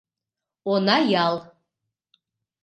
Онаял 0.71 1.35